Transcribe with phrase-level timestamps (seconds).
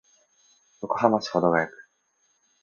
[0.81, 1.73] 横浜市保土ケ谷区